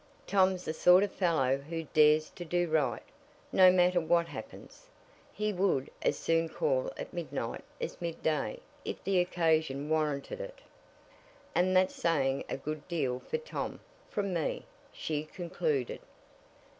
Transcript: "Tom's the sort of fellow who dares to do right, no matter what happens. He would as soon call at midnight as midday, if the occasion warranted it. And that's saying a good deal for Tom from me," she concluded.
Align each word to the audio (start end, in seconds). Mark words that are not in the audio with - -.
"Tom's 0.25 0.65
the 0.65 0.73
sort 0.73 1.03
of 1.03 1.11
fellow 1.11 1.57
who 1.57 1.83
dares 1.93 2.31
to 2.31 2.43
do 2.43 2.67
right, 2.67 3.03
no 3.51 3.69
matter 3.71 4.01
what 4.01 4.25
happens. 4.25 4.87
He 5.31 5.53
would 5.53 5.91
as 6.01 6.17
soon 6.17 6.49
call 6.49 6.91
at 6.97 7.13
midnight 7.13 7.63
as 7.79 8.01
midday, 8.01 8.61
if 8.83 9.03
the 9.03 9.19
occasion 9.19 9.89
warranted 9.89 10.41
it. 10.41 10.57
And 11.53 11.77
that's 11.77 11.93
saying 11.93 12.45
a 12.49 12.57
good 12.57 12.87
deal 12.87 13.19
for 13.19 13.37
Tom 13.37 13.79
from 14.09 14.33
me," 14.33 14.65
she 14.91 15.23
concluded. 15.23 15.99